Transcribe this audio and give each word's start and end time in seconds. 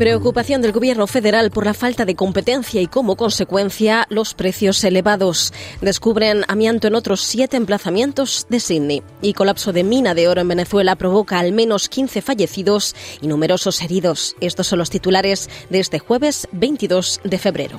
Preocupación 0.00 0.62
del 0.62 0.72
Gobierno 0.72 1.06
federal 1.06 1.50
por 1.50 1.66
la 1.66 1.74
falta 1.74 2.06
de 2.06 2.14
competencia 2.14 2.80
y 2.80 2.86
como 2.86 3.16
consecuencia 3.16 4.06
los 4.08 4.32
precios 4.32 4.82
elevados. 4.82 5.52
Descubren 5.82 6.42
amianto 6.48 6.88
en 6.88 6.94
otros 6.94 7.20
siete 7.20 7.58
emplazamientos 7.58 8.46
de 8.48 8.60
Sydney. 8.60 9.02
Y 9.20 9.34
colapso 9.34 9.74
de 9.74 9.84
mina 9.84 10.14
de 10.14 10.26
oro 10.26 10.40
en 10.40 10.48
Venezuela 10.48 10.96
provoca 10.96 11.38
al 11.38 11.52
menos 11.52 11.90
15 11.90 12.22
fallecidos 12.22 12.96
y 13.20 13.26
numerosos 13.26 13.82
heridos. 13.82 14.36
Estos 14.40 14.68
son 14.68 14.78
los 14.78 14.88
titulares 14.88 15.50
de 15.68 15.80
este 15.80 15.98
jueves 15.98 16.48
22 16.52 17.20
de 17.22 17.36
febrero. 17.36 17.78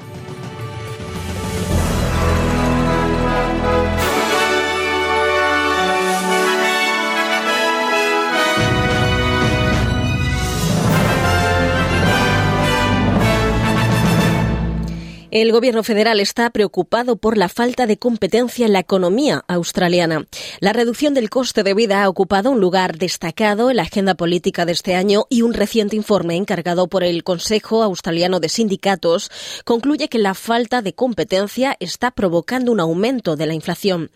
El 15.32 15.54
gobierno 15.54 15.82
federal 15.82 16.20
está 16.20 16.50
preocupado 16.50 17.16
por 17.16 17.38
la 17.38 17.48
falta 17.48 17.88
de 17.88 17.98
competencia 17.98 18.66
en 18.66 18.74
la 18.74 18.80
economía 18.80 19.46
australiana. 19.48 20.28
La 20.60 20.74
reducción 20.74 21.14
del 21.14 21.30
coste 21.30 21.64
de 21.64 21.74
vida 21.74 22.04
ha 22.04 22.10
ocupado 22.10 22.52
un 22.52 22.60
lugar 22.60 22.98
destacado 22.98 23.70
en 23.70 23.78
la 23.78 23.84
agenda 23.84 24.16
política 24.16 24.66
de 24.66 24.74
este 24.74 24.94
año 24.94 25.28
y 25.30 25.44
un 25.44 25.54
reciente 25.54 25.96
informe 25.96 26.36
encargado 26.36 26.90
por 26.90 27.06
el 27.06 27.24
Consejo 27.24 27.82
Australiano 27.82 28.42
de 28.42 28.50
Sindicatos 28.50 29.32
concluye 29.64 30.10
que 30.10 30.18
la 30.20 30.34
falta 30.34 30.82
de 30.82 30.92
competencia 30.92 31.78
está 31.80 32.12
provocando 32.12 32.74
un 32.74 32.82
aumento 32.82 33.38
de 33.38 33.46
la 33.46 33.54
inflación. 33.54 34.12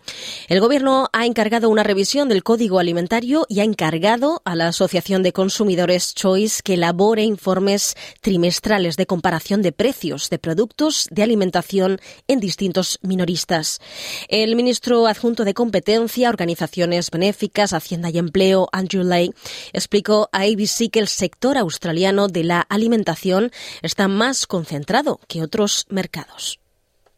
El 0.48 0.60
gobierno 0.60 1.08
ha 1.14 1.24
encargado 1.24 1.70
una 1.70 1.82
revisión 1.82 2.28
del 2.28 2.42
código 2.42 2.78
alimentario 2.78 3.46
y 3.48 3.60
ha 3.60 3.64
encargado 3.64 4.42
a 4.44 4.54
la 4.54 4.68
Asociación 4.68 5.22
de 5.22 5.32
Consumidores 5.32 6.14
Choice 6.14 6.60
que 6.62 6.74
elabore 6.74 7.22
informes 7.22 7.94
trimestrales 8.20 8.98
de 8.98 9.06
comparación 9.06 9.62
de 9.62 9.72
precios 9.72 10.28
de 10.28 10.38
productos 10.38 11.05
de 11.10 11.22
alimentación 11.22 12.00
en 12.28 12.40
distintos 12.40 12.98
minoristas. 13.02 13.80
El 14.28 14.56
ministro 14.56 15.06
adjunto 15.06 15.44
de 15.44 15.54
Competencia, 15.54 16.28
Organizaciones 16.28 17.10
Benéficas, 17.10 17.72
Hacienda 17.72 18.10
y 18.10 18.18
Empleo, 18.18 18.68
Andrew 18.72 19.04
Lay, 19.04 19.32
explicó 19.72 20.28
a 20.32 20.42
ABC 20.42 20.90
que 20.90 21.00
el 21.00 21.08
sector 21.08 21.58
australiano 21.58 22.28
de 22.28 22.44
la 22.44 22.60
alimentación 22.60 23.50
está 23.82 24.08
más 24.08 24.46
concentrado 24.46 25.20
que 25.28 25.42
otros 25.42 25.86
mercados. 25.88 26.60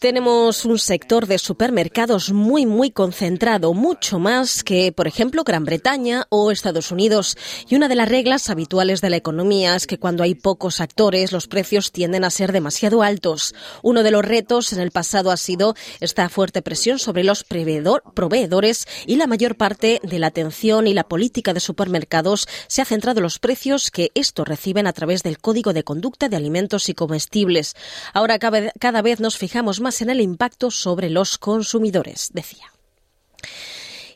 Tenemos 0.01 0.65
un 0.65 0.79
sector 0.79 1.27
de 1.27 1.39
supermercados 1.39 2.31
muy, 2.31 2.67
muy 2.67 2.93
concentrado, 2.93 3.75
mucho 3.75 4.21
más 4.21 4.63
que, 4.63 4.93
por 4.93 5.09
ejemplo, 5.09 5.43
Gran 5.43 5.65
Bretaña 5.65 6.29
o 6.29 6.53
Estados 6.53 6.93
Unidos. 6.93 7.37
Y 7.69 7.75
una 7.75 7.89
de 7.89 7.97
las 7.97 8.09
reglas 8.09 8.49
habituales 8.49 9.01
de 9.01 9.11
la 9.11 9.17
economía 9.17 9.75
es 9.75 9.89
que 9.89 9.99
cuando 9.99 10.23
hay 10.23 10.37
pocos 10.37 10.81
actores, 10.81 11.33
los 11.33 11.49
precios 11.49 11.91
tienden 11.91 12.23
a 12.23 12.31
ser 12.31 12.53
demasiado 12.53 13.03
altos. 13.03 13.57
Uno 13.83 14.05
de 14.05 14.13
los 14.13 14.25
retos 14.25 14.73
en 14.73 14.79
el 14.79 14.93
pasado 14.93 15.33
ha 15.33 15.37
sido 15.37 15.75
esta 15.99 16.29
fuerte 16.29 16.63
presión 16.63 17.01
sobre 17.01 17.25
los 17.25 17.43
proveedores 17.43 18.87
y 19.05 19.17
la 19.17 19.27
mayor 19.27 19.57
parte 19.57 20.01
de 20.05 20.21
la 20.21 20.29
atención 20.29 20.87
y 20.87 20.95
la 20.95 21.09
política 21.09 21.55
de 21.55 21.61
supermercados 21.61 22.47
se 22.69 22.83
ha 22.83 22.85
centrado 22.85 23.19
en 23.19 23.25
los 23.25 23.41
precios 23.41 23.91
que 23.91 24.13
estos 24.15 24.47
reciben 24.47 24.87
a 24.87 24.93
través 24.93 25.25
del 25.25 25.41
Código 25.41 25.73
de 25.73 25.83
Conducta 25.83 26.29
de 26.29 26.37
Alimentos 26.37 26.89
y 26.89 26.95
Comestibles. 26.95 27.75
Ahora 28.15 28.39
cada 28.39 29.03
vez 29.03 29.19
nos 29.19 29.37
fijamos 29.37 29.81
más 29.81 29.88
en 30.01 30.11
el 30.11 30.21
impacto 30.21 30.71
sobre 30.71 31.11
los 31.11 31.39
consumidores, 31.39 32.31
decía. 32.33 32.73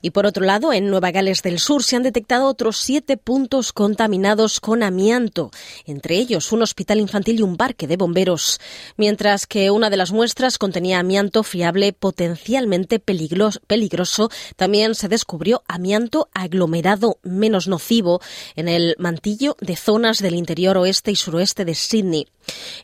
Y 0.03 0.11
por 0.11 0.27
otro 0.27 0.45
lado, 0.45 0.73
en 0.73 0.91
Nueva 0.91 1.13
Gales 1.13 1.43
del 1.43 1.61
Sur 1.61 1.85
se 1.85 1.97
han 1.97 2.03
detectado 2.03 2.47
otros 2.47 2.77
siete 2.77 3.17
puntos 3.17 3.73
contaminados 3.73 4.61
con 4.61 4.83
amianto, 4.83 5.51
entre 5.87 6.17
ellos 6.17 6.51
un 6.51 6.63
hospital 6.63 6.99
infantil 6.99 7.39
y 7.39 7.43
un 7.43 7.57
parque 7.57 7.87
de 7.87 7.97
bomberos, 7.97 8.61
mientras 8.97 9.47
que 9.47 9.71
una 9.71 9.91
de 9.91 9.97
las 9.97 10.11
muestras 10.11 10.59
contenía 10.59 10.99
amianto 10.99 11.45
fiable 11.45 11.93
potencialmente 11.93 12.99
peligroso. 12.99 14.31
También 14.57 14.95
se 14.97 15.09
descubrió 15.09 15.63
amianto 15.69 16.29
aglomerado 16.35 17.19
menos 17.23 17.69
nocivo 17.69 18.21
en 18.57 18.69
el 18.69 18.97
mantillo 18.99 19.57
de 19.61 19.77
zonas 19.77 20.19
del 20.19 20.35
interior 20.35 20.77
oeste 20.79 21.13
y 21.13 21.17
suroeste 21.17 21.65
de 21.65 21.75
Sydney. 21.75 22.27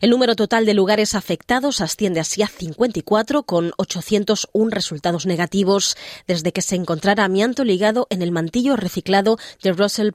El 0.01 0.11
número 0.11 0.35
total 0.35 0.65
de 0.65 0.73
lugares 0.73 1.15
afectados 1.15 1.81
asciende 1.81 2.21
así 2.21 2.41
a 2.41 2.47
54, 2.47 3.43
con 3.43 3.73
801 3.77 4.69
resultados 4.71 5.25
negativos 5.25 5.97
desde 6.27 6.53
que 6.53 6.61
se 6.61 6.75
encontrara 7.09 7.25
amianto 7.25 7.63
ligado 7.63 8.05
en 8.11 8.21
el 8.21 8.31
mantillo 8.31 8.75
reciclado 8.75 9.37
de 9.63 9.73
Russell 9.73 10.11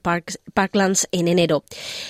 Parklands 0.53 1.09
en 1.11 1.27
enero. 1.27 1.65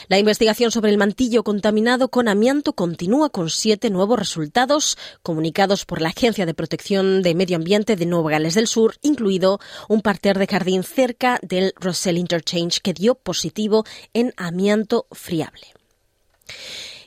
La 0.09 0.19
investigación 0.19 0.69
sobre 0.69 0.91
el 0.91 0.99
mantillo 0.99 1.43
contaminado 1.43 2.09
con 2.09 2.27
amianto 2.27 2.73
continúa 2.73 3.29
con 3.29 3.49
siete 3.49 3.89
nuevos 3.89 4.19
resultados 4.19 4.95
comunicados 5.23 5.85
por 5.85 6.01
la 6.01 6.09
Agencia 6.09 6.45
de 6.45 6.53
Protección 6.53 7.23
de 7.23 7.33
Medio 7.33 7.55
Ambiente 7.55 7.95
de 7.95 8.05
Nueva 8.05 8.29
Gales 8.29 8.53
del 8.53 8.67
Sur, 8.67 8.97
incluido 9.01 9.59
un 9.89 10.01
parterre 10.01 10.41
de 10.41 10.47
jardín 10.47 10.83
cerca 10.83 11.39
del 11.41 11.73
Russell 11.77 12.17
Interchange 12.17 12.81
que 12.81 12.93
dio 12.93 13.15
positivo 13.15 13.85
en 14.13 14.33
amianto 14.37 15.07
friable. 15.11 15.65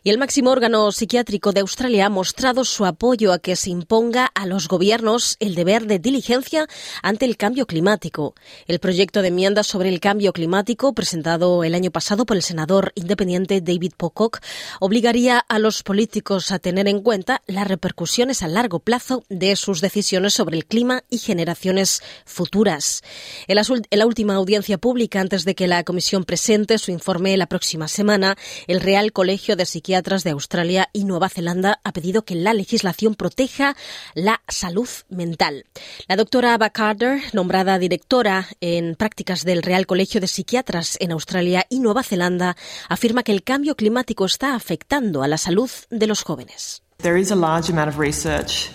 Y 0.05 0.11
el 0.11 0.19
máximo 0.19 0.51
órgano 0.51 0.93
psiquiátrico 0.93 1.53
de 1.53 1.61
Australia 1.61 2.07
ha 2.07 2.09
mostrado 2.09 2.65
su 2.65 2.87
apoyo 2.87 3.33
a 3.33 3.41
que 3.41 3.57
se 3.57 3.71
imponga 3.71 4.27
a 4.27 4.47
los 4.47 4.69
gobiernos 4.69 5.37
el 5.41 5.57
deber 5.57 5.87
de 5.87 5.99
diligencia 5.99 6.69
ante 7.03 7.25
el 7.25 7.37
cambio 7.37 7.67
climático. 7.67 8.35
El 8.69 8.79
proyecto 8.79 9.23
de 9.23 9.29
enmienda 9.29 9.65
sobre 9.65 9.89
el 9.89 9.99
cambio 9.99 10.33
climático, 10.33 10.93
presentado 10.93 11.65
el 11.65 11.75
año 11.75 11.91
pasado 11.91 12.27
por 12.27 12.37
el 12.37 12.45
senador 12.45 12.93
independiente 12.95 13.61
David 13.61 13.93
Pocock, 13.97 14.39
obligaría 14.79 15.39
a 15.39 15.59
los 15.59 15.83
políticos 15.83 16.53
a 16.53 16.61
tener 16.61 16.87
en 16.87 17.03
cuenta 17.03 17.43
las 17.47 17.67
repercusiones 17.67 18.43
a 18.43 18.49
largo 18.49 18.79
plazo 18.79 19.25
de 19.29 19.57
sus 19.57 19.81
decisiones 19.81 20.33
sobre 20.33 20.57
el 20.57 20.67
clima 20.67 21.03
y 21.11 21.19
generaciones 21.19 22.03
futuras. 22.25 23.03
En 23.49 23.57
la 23.99 24.07
última 24.07 24.37
audiencia 24.37 24.79
pública, 24.79 25.21
antes 25.21 25.45
de 25.45 25.57
que 25.57 25.67
la 25.67 25.83
Comisión 25.83 26.25
presente 26.25 26.79
su 26.79 26.93
informe 26.93 27.37
la 27.37 27.47
próxima 27.47 27.89
semana, 27.89 28.37
el 28.69 28.81
Real 28.81 29.13
Colegio 29.13 29.57
de 29.57 29.67
Psiquiatría 29.67 29.88
psiquiatras 29.89 30.23
de 30.23 30.33
Australia 30.33 30.91
y 30.93 31.05
Nueva 31.05 31.31
Zelanda 31.31 31.81
ha 31.83 31.93
pedido 31.93 32.23
que 32.27 32.35
la 32.35 32.53
legislación 32.53 33.15
proteja 33.15 33.75
la 34.15 34.43
salud 34.47 34.87
mental. 35.09 35.65
La 36.09 36.17
doctora 36.17 36.53
Ava 36.53 36.69
Carter, 36.69 37.23
nombrada 37.33 37.79
directora 37.79 38.49
en 38.61 38.97
prácticas 38.97 39.47
del 39.47 39.63
Real 39.63 39.87
Colegio 39.87 40.21
de 40.21 40.27
Psiquiatras 40.27 40.99
en 41.01 41.11
Australia 41.13 41.65
y 41.71 41.81
Nueva 41.81 42.03
Zelanda, 42.03 42.55
afirma 42.91 43.23
que 43.23 43.33
el 43.33 43.43
cambio 43.43 43.77
climático 43.77 44.27
está 44.27 44.55
afectando 44.55 45.23
a 45.23 45.29
la 45.29 45.39
salud 45.39 45.71
de 45.89 46.07
los 46.07 46.23
jóvenes. 46.23 46.83
There 46.99 47.19
is 47.19 47.33
a 47.33 47.37
large 47.37 47.73
amount 47.73 47.89
of 47.89 47.99
research 47.99 48.71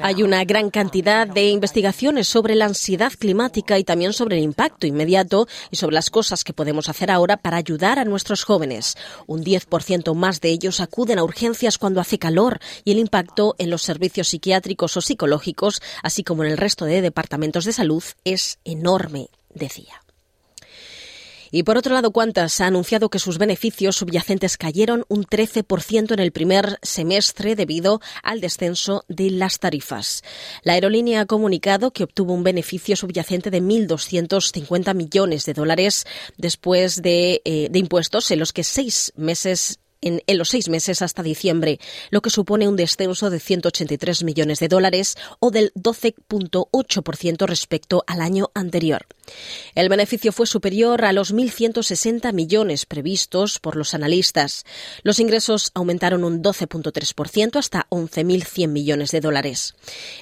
hay 0.00 0.22
una 0.22 0.44
gran 0.44 0.70
cantidad 0.70 1.26
de 1.26 1.48
investigaciones 1.48 2.28
sobre 2.28 2.54
la 2.54 2.66
ansiedad 2.66 3.12
climática 3.18 3.78
y 3.78 3.84
también 3.84 4.12
sobre 4.12 4.36
el 4.36 4.42
impacto 4.42 4.86
inmediato 4.86 5.48
y 5.70 5.76
sobre 5.76 5.94
las 5.94 6.10
cosas 6.10 6.44
que 6.44 6.52
podemos 6.52 6.88
hacer 6.88 7.10
ahora 7.10 7.38
para 7.38 7.56
ayudar 7.56 7.98
a 7.98 8.04
nuestros 8.04 8.44
jóvenes. 8.44 8.96
Un 9.26 9.44
10% 9.44 10.14
más 10.14 10.40
de 10.40 10.50
ellos 10.50 10.80
acuden 10.80 11.18
a 11.18 11.24
urgencias 11.24 11.78
cuando 11.78 12.00
hace 12.00 12.18
calor 12.18 12.60
y 12.84 12.92
el 12.92 12.98
impacto 12.98 13.54
en 13.58 13.70
los 13.70 13.82
servicios 13.82 14.28
psiquiátricos 14.28 14.96
o 14.96 15.00
psicológicos, 15.00 15.80
así 16.02 16.22
como 16.22 16.44
en 16.44 16.50
el 16.50 16.58
resto 16.58 16.84
de 16.84 17.00
departamentos 17.00 17.64
de 17.64 17.72
salud, 17.72 18.04
es 18.24 18.58
enorme, 18.64 19.28
decía. 19.54 20.02
Y 21.50 21.62
por 21.62 21.76
otro 21.76 21.94
lado, 21.94 22.12
Qantas 22.12 22.60
ha 22.60 22.66
anunciado 22.66 23.08
que 23.08 23.18
sus 23.18 23.38
beneficios 23.38 23.96
subyacentes 23.96 24.56
cayeron 24.56 25.04
un 25.08 25.24
13% 25.24 26.12
en 26.12 26.18
el 26.18 26.32
primer 26.32 26.78
semestre 26.82 27.56
debido 27.56 28.00
al 28.22 28.40
descenso 28.40 29.04
de 29.08 29.30
las 29.30 29.58
tarifas. 29.58 30.22
La 30.62 30.74
aerolínea 30.74 31.22
ha 31.22 31.26
comunicado 31.26 31.92
que 31.92 32.04
obtuvo 32.04 32.34
un 32.34 32.42
beneficio 32.42 32.96
subyacente 32.96 33.50
de 33.50 33.62
1.250 33.62 34.94
millones 34.94 35.44
de 35.44 35.54
dólares 35.54 36.06
después 36.36 37.02
de, 37.02 37.42
eh, 37.44 37.68
de 37.70 37.78
impuestos 37.78 38.30
en 38.30 38.38
los 38.38 38.52
que 38.52 38.64
seis 38.64 39.12
meses 39.16 39.78
en, 40.00 40.22
los 40.36 40.50
seis 40.50 40.68
meses 40.68 41.02
hasta 41.02 41.22
diciembre, 41.22 41.80
lo 42.10 42.22
que 42.22 42.30
supone 42.30 42.68
un 42.68 42.76
descenso 42.76 43.30
de 43.30 43.40
183 43.40 44.24
millones 44.24 44.60
de 44.60 44.68
dólares 44.68 45.16
o 45.40 45.50
del 45.50 45.72
12.8% 45.74 47.46
respecto 47.46 48.04
al 48.06 48.20
año 48.20 48.50
anterior. 48.54 49.06
El 49.74 49.88
beneficio 49.88 50.32
fue 50.32 50.46
superior 50.46 51.04
a 51.04 51.12
los 51.12 51.34
1.160 51.34 52.32
millones 52.32 52.86
previstos 52.86 53.58
por 53.58 53.76
los 53.76 53.94
analistas. 53.94 54.64
Los 55.02 55.20
ingresos 55.20 55.70
aumentaron 55.74 56.24
un 56.24 56.42
12.3% 56.42 57.56
hasta 57.56 57.86
11.100 57.90 58.68
millones 58.68 59.10
de 59.10 59.20
dólares. 59.20 59.74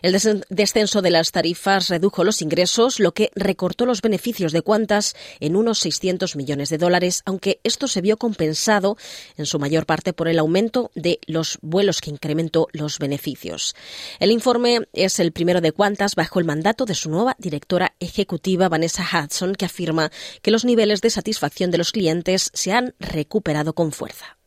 El 0.02 0.18
descenso 0.48 1.02
de 1.02 1.10
las 1.10 1.32
tarifas 1.32 1.88
redujo 1.88 2.24
los 2.24 2.42
ingresos, 2.42 2.98
lo 3.00 3.12
que 3.12 3.30
recortó 3.34 3.86
los 3.86 4.02
beneficios 4.02 4.52
de 4.52 4.62
Qantas 4.62 5.14
en 5.40 5.56
unos 5.56 5.78
600 5.80 6.36
millones 6.36 6.70
de 6.70 6.78
dólares, 6.78 7.22
aunque 7.24 7.60
esto 7.62 7.88
se 7.88 8.00
vio 8.00 8.16
compensado 8.16 8.96
en 9.36 9.46
su 9.46 9.58
mayor 9.66 9.84
parte 9.84 10.12
por 10.12 10.28
el 10.28 10.38
aumento 10.38 10.92
de 10.94 11.18
los 11.26 11.58
vuelos 11.60 12.00
que 12.00 12.10
incrementó 12.10 12.68
los 12.70 13.00
beneficios. 13.00 13.74
El 14.20 14.30
informe 14.30 14.86
es 14.92 15.18
el 15.18 15.32
primero 15.32 15.60
de 15.60 15.72
Qantas 15.72 16.14
bajo 16.14 16.38
el 16.38 16.44
mandato 16.44 16.84
de 16.84 16.94
su 16.94 17.10
nueva 17.10 17.34
directora 17.38 17.94
ejecutiva 17.98 18.68
Vanessa 18.68 19.04
Hudson, 19.04 19.56
que 19.56 19.64
afirma 19.64 20.12
que 20.40 20.52
los 20.52 20.64
niveles 20.64 21.00
de 21.00 21.10
satisfacción 21.10 21.72
de 21.72 21.78
los 21.78 21.90
clientes 21.90 22.52
se 22.54 22.70
han 22.72 22.94
recuperado 23.00 23.74
con 23.74 23.90
fuerza. 23.90 24.38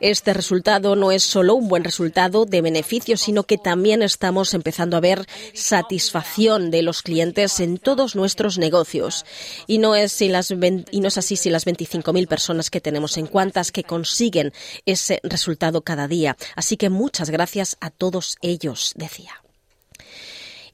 Este 0.00 0.34
resultado 0.34 0.96
no 0.96 1.12
es 1.12 1.22
solo 1.22 1.54
un 1.54 1.68
buen 1.68 1.84
resultado 1.84 2.44
de 2.44 2.60
beneficios, 2.60 3.20
sino 3.20 3.44
que 3.44 3.58
también 3.58 4.02
estamos 4.02 4.54
empezando 4.54 4.96
a 4.96 5.00
ver 5.00 5.26
satisfacción 5.54 6.70
de 6.70 6.82
los 6.82 7.02
clientes 7.02 7.60
en 7.60 7.78
todos 7.78 8.16
nuestros 8.16 8.58
negocios. 8.58 9.24
Y 9.66 9.78
no 9.78 9.94
es, 9.94 10.20
y 10.20 10.28
no 10.28 11.08
es 11.08 11.18
así 11.18 11.36
si 11.36 11.50
las 11.50 11.66
25.000 11.66 12.26
personas 12.26 12.70
que 12.70 12.80
tenemos 12.80 13.16
en 13.16 13.26
cuantas 13.26 13.72
que 13.72 13.84
consiguen 13.84 14.52
ese 14.84 15.20
resultado 15.22 15.82
cada 15.82 16.08
día. 16.08 16.36
Así 16.54 16.76
que 16.76 16.90
muchas 16.90 17.30
gracias 17.30 17.76
a 17.80 17.90
todos 17.90 18.36
ellos, 18.42 18.92
decía. 18.96 19.45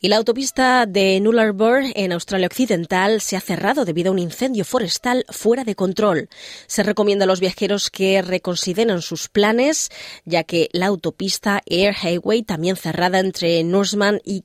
Y 0.05 0.09
la 0.09 0.17
autopista 0.17 0.85
de 0.85 1.21
Nullarbor 1.21 1.85
en 1.95 2.11
Australia 2.11 2.49
Occidental 2.49 3.21
se 3.21 3.37
ha 3.37 3.41
cerrado 3.41 3.85
debido 3.85 4.09
a 4.09 4.13
un 4.13 4.19
incendio 4.19 4.65
forestal 4.65 5.25
fuera 5.29 5.63
de 5.63 5.77
control. 5.77 6.29
Se 6.67 6.83
recomienda 6.83 7.23
a 7.23 7.29
los 7.29 7.39
viajeros 7.39 7.89
que 7.89 8.21
reconsideren 8.21 9.01
sus 9.01 9.29
planes, 9.29 9.91
ya 10.25 10.43
que 10.43 10.69
la 10.73 10.87
autopista 10.87 11.63
Air 11.67 11.95
Highway 12.03 12.43
también 12.43 12.75
cerrada 12.75 13.21
entre 13.21 13.63
Norseman 13.63 14.21
y, 14.25 14.43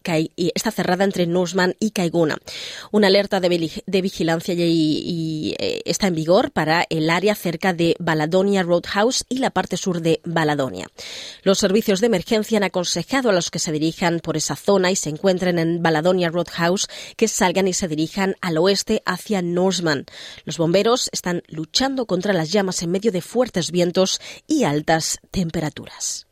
está 0.54 0.70
cerrada 0.70 1.04
entre 1.04 1.26
Norseman 1.26 1.74
y 1.80 1.90
Kaiguna. 1.90 2.38
Una 2.92 3.08
alerta 3.08 3.40
de, 3.40 3.50
vigilancia 3.50 4.54
y, 4.54 5.56
eh, 5.58 5.82
está 5.86 6.06
en 6.06 6.14
vigor 6.14 6.52
para 6.52 6.86
el 6.88 7.10
área 7.10 7.34
cerca 7.34 7.74
de 7.74 7.96
Baladonia 7.98 8.62
Roadhouse 8.62 9.26
y 9.28 9.40
la 9.40 9.50
parte 9.50 9.76
sur 9.78 10.02
de 10.02 10.22
Baladonia. 10.24 10.88
Los 11.42 11.58
servicios 11.58 12.00
de 12.00 12.06
emergencia 12.06 12.58
han 12.58 12.64
aconsejado 12.64 13.32
a 13.32 13.34
los 13.34 13.50
que 13.50 13.58
se 13.58 13.72
dirijan 13.72 14.20
por 14.20 14.38
esa 14.38 14.56
zona 14.56 14.92
y 14.92 14.96
se 14.96 15.10
encuentran 15.10 15.47
en 15.50 15.82
Baladonia 15.82 16.30
Roadhouse 16.30 16.88
que 17.16 17.28
salgan 17.28 17.68
y 17.68 17.74
se 17.74 17.88
dirijan 17.88 18.36
al 18.42 18.58
oeste 18.58 19.02
hacia 19.06 19.42
Norseman. 19.42 20.06
Los 20.46 20.58
bomberos 20.58 21.10
están 21.12 21.44
luchando 21.48 22.06
contra 22.06 22.34
las 22.34 22.52
llamas 22.52 22.84
en 22.84 22.92
medio 22.92 23.12
de 23.12 23.22
fuertes 23.22 23.72
vientos 23.72 24.20
y 24.48 24.66
altas 24.66 25.20
temperaturas. 25.32 26.27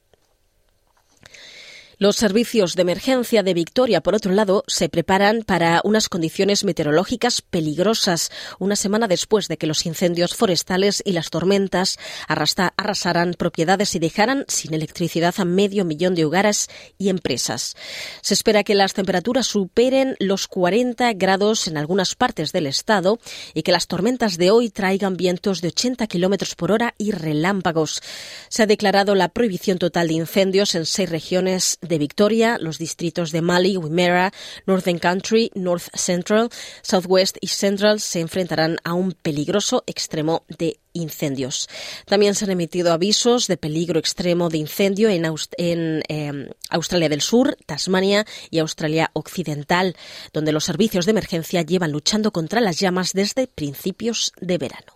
Los 1.98 2.18
servicios 2.18 2.76
de 2.76 2.82
emergencia 2.82 3.42
de 3.42 3.54
Victoria, 3.54 4.02
por 4.02 4.16
otro 4.16 4.34
lado, 4.34 4.66
se 4.68 4.90
preparan 4.90 5.44
para 5.44 5.80
unas 5.86 6.10
condiciones 6.10 6.66
meteorológicas 6.66 7.42
peligrosas 7.42 8.32
una 8.60 8.76
semana 8.76 9.08
después 9.08 9.48
de 9.48 9.58
que 9.58 9.66
los 9.66 9.86
incendios 9.86 10.36
forestales 10.36 11.02
y 11.06 11.14
las 11.14 11.30
tormentas 11.30 11.98
arrasaran 12.28 13.34
propiedades 13.34 13.96
y 13.96 14.00
dejaran 14.00 14.44
sin 14.50 14.74
electricidad 14.74 15.36
a 15.38 15.46
medio 15.46 15.86
millón 15.86 16.16
de 16.16 16.26
hogares 16.26 16.70
y 16.98 17.08
empresas. 17.08 17.76
Se 18.22 18.34
espera 18.34 18.66
que 18.66 18.76
las 18.76 18.94
temperaturas 18.94 19.48
superen 19.48 20.18
los 20.20 20.48
40 20.48 21.14
grados 21.14 21.68
en 21.70 21.78
algunas 21.78 22.16
partes 22.16 22.52
del 22.52 22.68
estado 22.68 23.20
y 23.54 23.64
que 23.64 23.72
las 23.72 23.88
tormentas 23.88 24.38
de 24.38 24.52
hoy 24.52 24.70
traigan 24.70 25.16
vientos 25.16 25.62
de 25.62 25.70
80 25.70 26.08
kilómetros 26.08 26.56
por 26.56 26.74
hora 26.74 26.94
y 26.98 27.12
relámpagos. 27.12 28.02
Se 28.50 28.64
ha 28.64 28.68
declarado 28.68 29.16
la 29.16 29.30
prohibición 29.30 29.78
total 29.78 30.10
de 30.10 30.16
incendios 30.16 30.76
en 30.76 30.86
seis 30.86 31.10
regiones 31.10 31.78
de 31.88 31.98
Victoria, 31.98 32.58
los 32.60 32.78
distritos 32.78 33.32
de 33.32 33.42
Mali, 33.42 33.78
Wimmera, 33.78 34.32
Northern 34.66 35.00
Country, 35.00 35.52
North 35.56 35.88
Central, 35.96 36.50
Southwest 36.82 37.38
y 37.42 37.48
Central 37.48 38.00
se 38.00 38.20
enfrentarán 38.20 38.78
a 38.84 38.94
un 38.94 39.14
peligroso 39.14 39.84
extremo 39.88 40.44
de 40.58 40.80
incendios. 40.94 41.70
También 42.06 42.36
se 42.36 42.46
han 42.46 42.52
emitido 42.52 42.94
avisos 42.94 43.48
de 43.48 43.58
peligro 43.58 44.00
extremo 44.00 44.50
de 44.50 44.58
incendio 44.58 45.10
en, 45.10 46.04
em, 46.08 46.50
Australia 46.70 47.10
del 47.10 47.22
Sur, 47.22 47.58
Tasmania 47.66 48.26
y 48.50 48.60
Australia 48.60 49.12
Occidental, 49.14 49.96
donde 50.34 50.52
los 50.52 50.64
servicios 50.64 51.06
de 51.06 51.12
emergencia 51.12 51.62
llevan 51.62 51.92
luchando 51.92 52.32
contra 52.32 52.62
las 52.62 52.80
llamas 52.80 53.14
desde 53.14 53.48
principios 53.48 54.32
de 54.40 54.58
verano. 54.58 54.95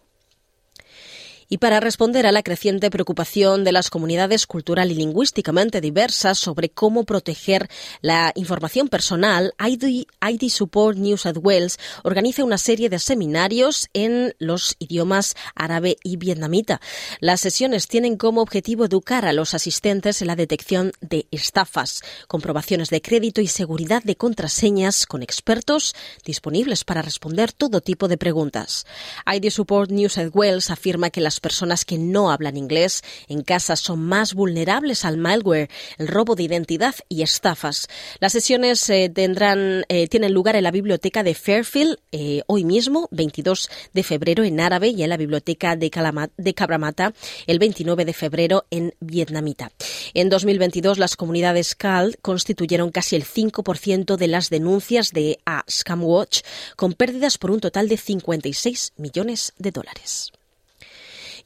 Y 1.51 1.57
para 1.57 1.79
responder 1.79 2.27
a 2.27 2.31
la 2.31 2.43
creciente 2.43 2.91
preocupación 2.91 3.63
de 3.63 3.71
las 3.71 3.89
comunidades 3.89 4.45
cultural 4.45 4.91
y 4.91 4.93
lingüísticamente 4.93 5.81
diversas 5.81 6.37
sobre 6.37 6.69
cómo 6.69 7.05
proteger 7.05 7.67
la 8.01 8.31
información 8.35 8.87
personal, 8.87 9.55
ID, 9.59 10.05
Support 10.47 10.99
New 10.99 11.17
South 11.17 11.39
Wales 11.41 11.79
organiza 12.03 12.43
una 12.43 12.59
serie 12.59 12.87
de 12.89 12.99
seminarios 12.99 13.89
en 13.93 14.35
los 14.37 14.75
idiomas 14.77 15.35
árabe 15.55 15.97
y 16.03 16.17
vietnamita. 16.17 16.81
Las 17.19 17.41
sesiones 17.41 17.87
tienen 17.87 18.17
como 18.17 18.41
objetivo 18.41 18.85
educar 18.85 19.25
a 19.25 19.33
los 19.33 19.55
asistentes 19.55 20.21
en 20.21 20.27
la 20.27 20.35
detección 20.35 20.91
de 21.01 21.25
estafas, 21.31 22.03
comprobaciones 22.27 22.91
de 22.91 23.01
crédito 23.01 23.41
y 23.41 23.47
seguridad 23.47 24.03
de 24.03 24.15
contraseñas 24.15 25.07
con 25.07 25.23
expertos 25.23 25.95
disponibles 26.23 26.83
para 26.83 27.01
responder 27.01 27.53
todo 27.53 27.81
tipo 27.81 28.07
de 28.07 28.17
preguntas. 28.17 28.85
ID 29.25 29.49
Support 29.49 29.89
New 29.89 30.09
South 30.09 30.35
Wales 30.35 30.69
afirma 30.69 31.09
que 31.09 31.21
las 31.21 31.38
personas 31.39 31.85
que 31.85 31.97
no 31.97 32.31
hablan 32.31 32.57
inglés 32.57 33.03
en 33.27 33.43
casa 33.43 33.75
son 33.75 33.99
más 33.99 34.33
vulnerables 34.33 35.05
al 35.05 35.17
malware, 35.17 35.69
el 35.97 36.07
robo 36.07 36.35
de 36.35 36.43
identidad 36.43 36.95
y 37.07 37.21
estafas. 37.21 37.87
Las 38.19 38.33
sesiones 38.33 38.89
eh, 38.89 39.09
tendrán, 39.13 39.85
eh, 39.89 40.07
tienen 40.07 40.33
lugar 40.33 40.55
en 40.55 40.63
la 40.63 40.71
biblioteca 40.71 41.23
de 41.23 41.35
Fairfield 41.35 41.97
eh, 42.11 42.41
hoy 42.47 42.63
mismo, 42.63 43.07
22 43.11 43.69
de 43.93 44.03
febrero 44.03 44.43
en 44.43 44.59
árabe 44.59 44.89
y 44.89 45.03
en 45.03 45.09
la 45.09 45.17
biblioteca 45.17 45.75
de, 45.75 45.89
Cabramata 45.89 47.13
el 47.47 47.59
29 47.59 48.05
de 48.05 48.13
febrero 48.13 48.65
en 48.71 48.93
vietnamita. 48.99 49.71
En 50.13 50.29
2022 50.29 50.97
las 50.97 51.15
comunidades 51.15 51.75
CAL 51.75 52.17
constituyeron 52.21 52.91
casi 52.91 53.15
el 53.15 53.25
5% 53.25 54.17
de 54.17 54.27
las 54.27 54.49
denuncias 54.49 55.11
de 55.11 55.39
a 55.45 55.63
Scamwatch 55.69 56.41
con 56.75 56.93
pérdidas 56.93 57.37
por 57.37 57.51
un 57.51 57.59
total 57.59 57.87
de 57.87 57.97
56 57.97 58.93
millones 58.97 59.53
de 59.57 59.71
dólares 59.71 60.31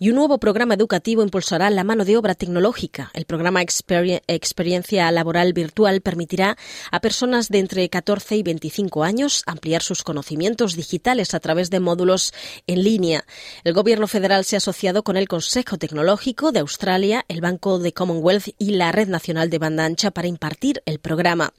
y 0.03 0.10
un 0.10 0.17
nuevo 0.17 0.38
programa 0.38 0.74
educativo 0.74 1.24
impulsará 1.24 1.69
la 1.69 1.86
mano 1.86 2.03
de 2.03 2.17
obra 2.17 2.36
tecnológica. 2.36 3.10
El 3.13 3.24
programa 3.24 3.62
Experiencia 3.62 5.10
Laboral 5.13 5.53
Virtual 5.53 6.01
permitirá 6.01 6.57
a 6.91 7.00
personas 7.00 7.48
de 7.48 7.60
entre 7.60 7.88
14 7.88 8.36
y 8.36 8.43
25 8.43 9.05
años 9.05 9.43
ampliar 9.45 9.81
sus 9.81 10.03
conocimientos 10.03 10.75
digitales 10.75 11.33
a 11.33 11.39
través 11.39 11.69
de 11.69 11.79
módulos 11.79 12.33
en 12.67 12.83
línea. 12.83 13.24
El 13.63 13.72
Gobierno 13.72 14.07
federal 14.07 14.43
se 14.43 14.57
ha 14.57 14.57
asociado 14.57 15.05
con 15.05 15.15
el 15.15 15.29
Consejo 15.29 15.77
Tecnológico 15.77 16.51
de 16.51 16.60
Australia, 16.60 17.24
el 17.29 17.39
Banco 17.39 17.79
de 17.79 17.93
Commonwealth 17.93 18.50
y 18.57 18.72
la 18.72 18.91
Red 18.91 19.07
Nacional 19.07 19.50
de 19.50 19.60
Banda 19.60 19.86
Ancha 19.86 20.12
para 20.12 20.27
impartir 20.27 20.83
el 20.86 21.00
programa. 21.00 21.53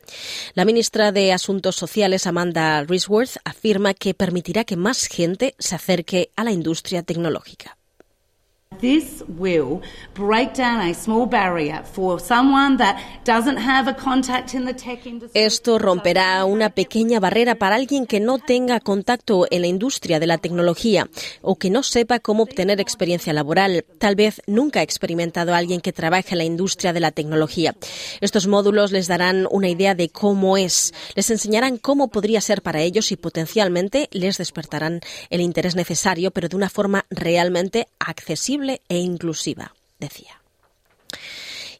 La 0.52 0.66
ministra 0.66 1.12
de 1.12 1.32
Asuntos 1.32 1.76
Sociales, 1.76 2.26
Amanda 2.26 2.84
Risworth, 2.84 3.38
afirma 3.46 3.94
que 3.94 4.12
permitirá 4.12 4.64
que 4.64 4.76
más 4.76 5.06
gente 5.06 5.54
se 5.58 5.76
acerque 5.76 6.30
a 6.36 6.44
la 6.44 6.52
industria 6.52 7.02
tecnológica. 7.02 7.78
This 8.84 9.24
will 9.38 9.80
break 10.14 10.52
down 10.52 10.82
a 10.82 10.92
small 10.92 11.24
barrier 11.24 11.82
for 11.84 12.20
someone 12.20 12.76
that 12.76 12.98
doesn't 13.24 13.56
have 13.56 13.88
a 13.88 13.94
contact 13.94 14.52
in 14.52 14.66
the 14.66 14.74
tech 14.74 15.06
industry. 15.06 15.40
Esto 15.42 15.78
romperá 15.78 16.44
una 16.44 16.68
pequeña 16.68 17.18
barrera 17.18 17.54
para 17.54 17.76
alguien 17.76 18.04
que 18.04 18.20
no 18.20 18.38
tenga 18.38 18.80
contacto 18.80 19.46
en 19.50 19.62
la 19.62 19.68
industria 19.68 20.20
de 20.20 20.26
la 20.26 20.36
tecnología 20.36 21.08
o 21.40 21.56
que 21.56 21.70
no 21.70 21.82
sepa 21.82 22.18
cómo 22.18 22.42
obtener 22.42 22.78
experiencia 22.78 23.32
laboral. 23.32 23.86
Tal 23.96 24.16
vez 24.16 24.42
nunca 24.46 24.80
ha 24.80 24.82
experimentado 24.82 25.54
a 25.54 25.56
alguien 25.56 25.80
que 25.80 25.94
trabaje 25.94 26.32
en 26.32 26.38
la 26.38 26.44
industria 26.44 26.92
de 26.92 27.00
la 27.00 27.10
tecnología. 27.10 27.74
Estos 28.20 28.46
módulos 28.46 28.92
les 28.92 29.06
darán 29.06 29.48
una 29.50 29.70
idea 29.70 29.94
de 29.94 30.10
cómo 30.10 30.58
es, 30.58 30.92
les 31.14 31.30
enseñarán 31.30 31.78
cómo 31.78 32.08
podría 32.08 32.42
ser 32.42 32.60
para 32.60 32.82
ellos 32.82 33.12
y 33.12 33.16
potencialmente 33.16 34.10
les 34.12 34.36
despertarán 34.36 35.00
el 35.30 35.40
interés 35.40 35.74
necesario, 35.74 36.32
pero 36.32 36.50
de 36.50 36.56
una 36.56 36.68
forma 36.68 37.06
realmente 37.08 37.88
accesible 37.98 38.73
e 38.88 38.98
inclusiva, 38.98 39.74
decía. 39.98 40.40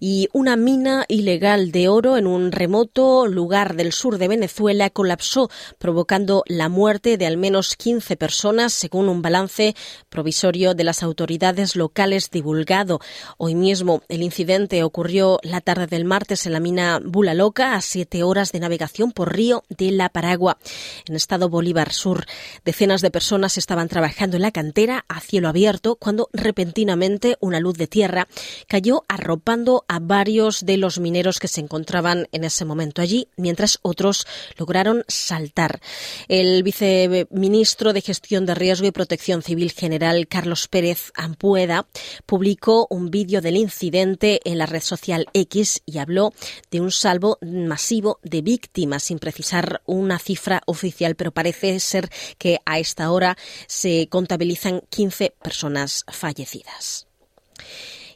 Y 0.01 0.29
una 0.33 0.57
mina 0.57 1.05
ilegal 1.09 1.73
de 1.73 1.89
oro 1.89 2.17
en 2.17 2.27
un 2.27 2.53
remoto 2.53 3.27
lugar 3.27 3.77
del 3.77 3.93
sur 3.93 4.19
de 4.19 4.29
Venezuela 4.29 4.91
colapsó, 4.91 5.51
provocando 5.79 6.43
la 6.47 6.69
muerte 6.69 7.17
de 7.17 7.27
al 7.27 7.37
menos 7.37 7.77
15 7.77 8.17
personas, 8.17 8.73
según 8.73 9.09
un 9.09 9.23
balance 9.23 9.75
provisorio 10.09 10.75
de 10.75 10.85
las 10.85 11.03
autoridades 11.03 11.77
locales 11.77 12.31
divulgado. 12.31 13.01
Hoy 13.39 13.55
mismo 13.55 14.03
el 14.09 14.23
incidente 14.23 14.83
ocurrió 14.83 15.39
la 15.43 15.61
tarde 15.61 15.87
del 15.87 16.05
martes 16.05 16.47
en 16.47 16.53
la 16.53 16.61
mina 16.61 17.01
Bula 17.05 17.35
Loca, 17.35 17.75
a 17.75 17.81
siete 17.81 18.23
horas 18.23 18.53
de 18.53 18.61
navegación 18.61 19.13
por 19.13 19.35
río 19.35 19.65
de 19.69 19.91
la 19.91 20.09
Paragua, 20.09 20.59
en 21.07 21.17
estado 21.17 21.49
Bolívar 21.49 21.93
Sur. 21.93 22.27
Decenas 22.65 23.01
de 23.01 23.11
personas 23.11 23.59
estaban 23.59 23.89
trabajando 23.89 24.37
en 24.37 24.43
la 24.43 24.53
cantera 24.53 25.05
a 25.09 25.21
cielo 25.21 25.49
abierto 25.49 25.97
cuando 25.97 26.29
repentinamente 26.33 27.37
una 27.41 27.61
luz 27.61 27.77
de 27.77 27.87
tierra 27.87 28.29
cayó 28.69 29.05
arropando 29.09 29.85
varios 30.01 30.65
de 30.65 30.77
los 30.77 30.99
mineros 30.99 31.39
que 31.39 31.49
se 31.49 31.61
encontraban 31.61 32.29
en 32.33 32.45
ese 32.45 32.65
momento 32.65 33.03
allí, 33.03 33.29
mientras 33.37 33.79
otros 33.83 34.27
lograron 34.57 35.05
saltar. 35.09 35.81
El 36.29 36.63
viceministro 36.63 37.93
de 37.93 38.01
Gestión 38.01 38.47
de 38.47 38.55
Riesgo 38.55 38.87
y 38.87 38.93
Protección 38.93 39.43
Civil 39.43 39.73
General, 39.73 40.27
Carlos 40.29 40.69
Pérez 40.69 41.13
Ampueda, 41.15 41.87
publicó 42.27 42.87
un 42.91 43.11
vídeo 43.11 43.41
del 43.41 43.57
incidente 43.57 44.41
en 44.45 44.59
la 44.59 44.67
red 44.67 44.83
social 44.83 45.27
X 45.33 45.83
y 45.87 45.99
habló 45.99 46.33
de 46.71 46.81
un 46.81 46.91
salvo 46.91 47.39
masivo 47.43 48.19
de 48.23 48.43
víctimas, 48.43 49.05
sin 49.05 49.19
precisar 49.19 49.83
una 49.87 50.19
cifra 50.19 50.63
oficial, 50.67 51.15
pero 51.15 51.33
parece 51.33 51.79
ser 51.81 52.11
que 52.39 52.59
a 52.65 52.79
esta 52.79 53.11
hora 53.11 53.37
se 53.67 54.09
contabilizan 54.09 54.83
15 54.91 55.35
personas 55.43 56.05
fallecidas. 56.09 57.07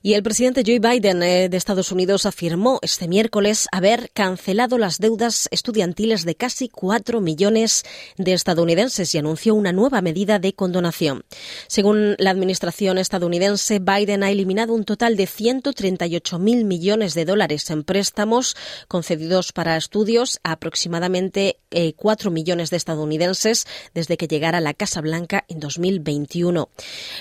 Y 0.02 0.12
el 0.12 0.22
presidente 0.22 0.62
Joe 0.66 0.78
Biden 0.78 1.22
eh, 1.22 1.48
de 1.48 1.56
Estados 1.56 1.90
Unidos 1.90 2.26
afirmó 2.26 2.78
este 2.82 3.08
miércoles 3.08 3.66
haber 3.72 4.10
cancelado 4.12 4.76
las 4.76 4.98
deudas 4.98 5.48
estudiantiles 5.50 6.24
de 6.24 6.34
casi 6.34 6.68
cuatro 6.68 7.20
millones 7.20 7.84
de 8.18 8.34
estadounidenses 8.34 9.14
y 9.14 9.18
anunció 9.18 9.54
una 9.54 9.72
nueva 9.72 10.02
medida 10.02 10.38
de 10.38 10.52
condonación. 10.52 11.24
Según 11.66 12.14
la 12.18 12.30
administración 12.30 12.98
estadounidense, 12.98 13.78
Biden 13.78 14.22
ha 14.22 14.30
eliminado 14.30 14.74
un 14.74 14.84
total 14.84 15.16
de 15.16 15.26
138 15.26 16.38
mil 16.38 16.64
millones 16.64 17.14
de 17.14 17.24
dólares 17.24 17.70
en 17.70 17.84
préstamos 17.84 18.54
concedidos 18.86 19.52
para 19.52 19.76
estudios 19.76 20.40
a 20.44 20.58
aproximadamente 20.58 21.58
eh, 21.70 21.92
cuatro 21.94 22.30
millones 22.30 22.70
de 22.70 22.76
estadounidenses 22.76 23.66
desde 23.94 24.16
que 24.16 24.28
llegara 24.28 24.58
a 24.58 24.62
la 24.62 24.75
Casa 24.75 25.00
Blanca 25.00 25.44
en 25.48 25.60
2021. 25.60 26.68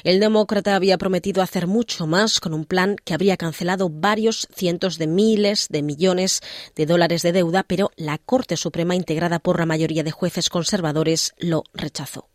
El 0.04 0.20
demócrata 0.20 0.76
había 0.76 0.98
prometido 0.98 1.42
hacer 1.42 1.68
mucho 1.68 2.08
más 2.08 2.40
con 2.40 2.54
un 2.54 2.66
plan 2.66 2.96
que 3.04 3.14
habría 3.14 3.38
cancelado 3.38 3.90
varios 3.90 4.48
cientos 4.56 4.98
de 4.98 5.08
miles 5.08 5.68
de 5.70 5.82
millones 5.82 6.42
de 6.76 6.86
dólares 6.86 7.22
de 7.22 7.32
deuda, 7.32 7.64
pero 7.64 7.92
la 7.96 8.18
Corte 8.18 8.58
Suprema, 8.58 8.96
integrada 8.96 9.40
por 9.40 9.60
la 9.60 9.66
mayoría 9.66 10.04
de 10.04 10.12
jueces 10.12 10.50
conservadores, 10.50 11.34
lo 11.38 11.64
rechazó. 11.74 12.30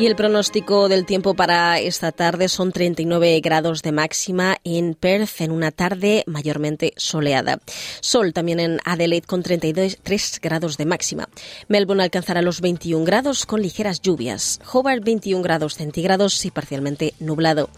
Y 0.00 0.06
el 0.06 0.14
pronóstico 0.14 0.88
del 0.88 1.04
tiempo 1.04 1.34
para 1.34 1.80
esta 1.80 2.12
tarde 2.12 2.48
son 2.48 2.70
39 2.70 3.40
grados 3.40 3.82
de 3.82 3.90
máxima 3.90 4.56
en 4.62 4.94
Perth 4.94 5.40
en 5.40 5.50
una 5.50 5.72
tarde 5.72 6.22
mayormente 6.24 6.92
soleada. 6.96 7.58
Sol 8.00 8.32
también 8.32 8.60
en 8.60 8.78
Adelaide 8.84 9.26
con 9.26 9.42
33 9.42 10.38
grados 10.40 10.76
de 10.76 10.86
máxima. 10.86 11.28
Melbourne 11.66 12.04
alcanzará 12.04 12.42
los 12.42 12.60
21 12.60 13.04
grados 13.04 13.44
con 13.44 13.60
ligeras 13.60 14.00
lluvias. 14.00 14.60
Hobart 14.72 15.02
21 15.02 15.42
grados 15.42 15.74
centígrados 15.74 16.44
y 16.44 16.52
parcialmente 16.52 17.14
nublado. 17.18 17.68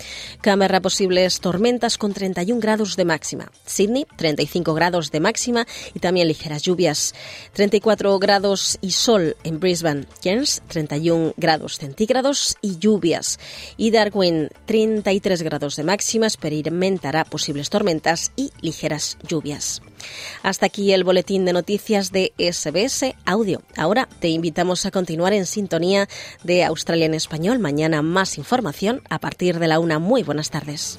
Canberra 0.43 0.81
posibles 0.83 1.41
tormentas 1.41 1.97
con 1.97 2.13
31 2.13 2.61
grados 2.61 2.97
de 2.97 3.07
máxima. 3.07 3.51
Sydney 3.65 4.07
35 4.17 4.75
grados 4.75 5.11
de 5.11 5.21
máxima 5.21 5.67
y 5.95 6.01
también 6.01 6.29
ligeras 6.29 6.61
lluvias. 6.65 7.15
34 7.55 8.19
grados 8.19 8.77
y 8.83 8.91
sol 8.91 9.39
en 9.43 9.59
Brisbane. 9.59 10.05
Cairns 10.23 10.61
31 10.69 11.33
grados 11.39 11.79
centígrados 11.79 12.10
grados 12.11 12.57
y 12.61 12.79
lluvias. 12.79 13.39
Y 13.77 13.93
Darwin, 13.93 14.51
33 14.67 15.43
grados 15.43 15.77
de 15.77 15.85
máxima, 15.85 16.27
experimentará 16.27 17.25
posibles 17.25 17.71
tormentas 17.71 18.33
y 18.35 18.51
ligeras 18.61 19.17
lluvias. 19.27 19.81
Hasta 20.43 20.67
aquí 20.67 20.93
el 20.93 21.05
boletín 21.05 21.45
de 21.45 21.53
noticias 21.53 22.11
de 22.11 22.33
SBS 22.37 23.15
Audio. 23.25 23.63
Ahora 23.77 24.09
te 24.19 24.29
invitamos 24.29 24.87
a 24.87 24.91
continuar 24.91 25.33
en 25.33 25.47
sintonía 25.47 26.09
de 26.43 26.65
Australia 26.65 27.07
en 27.07 27.15
Español. 27.15 27.61
Mañana 27.61 28.03
más 28.03 28.39
información 28.39 29.03
a 29.09 29.21
partir 29.21 29.61
de 29.61 29.69
la 29.69 29.79
una. 29.79 30.01
Muy 30.01 30.25
buenas 30.25 30.51
tardes. 30.51 30.99